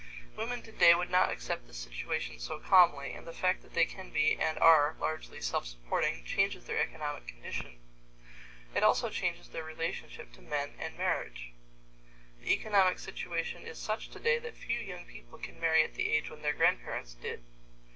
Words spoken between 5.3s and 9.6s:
self supporting changes their economic condition. It also changes